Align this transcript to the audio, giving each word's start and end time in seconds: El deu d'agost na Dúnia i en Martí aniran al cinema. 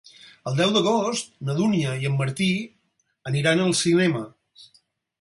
El 0.51 0.55
deu 0.59 0.71
d'agost 0.77 1.29
na 1.51 1.57
Dúnia 1.59 1.93
i 2.05 2.11
en 2.13 2.17
Martí 2.23 2.49
aniran 3.33 3.65
al 3.71 3.81
cinema. 3.85 4.29